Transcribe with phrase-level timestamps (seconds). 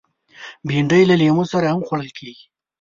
[0.67, 2.45] بېنډۍ له لیمو سره هم خوړل کېږي